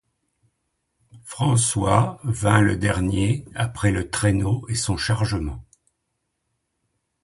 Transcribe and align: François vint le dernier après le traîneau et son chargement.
François 1.25 2.19
vint 2.23 2.59
le 2.61 2.75
dernier 2.75 3.45
après 3.53 3.91
le 3.91 4.09
traîneau 4.09 4.65
et 4.67 4.73
son 4.73 4.97
chargement. 4.97 5.63